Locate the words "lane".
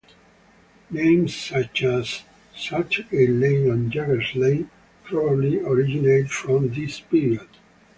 3.39-3.69, 4.33-4.71